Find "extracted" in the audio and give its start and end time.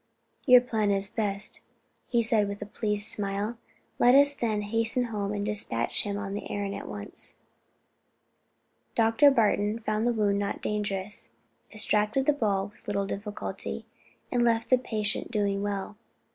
11.71-12.25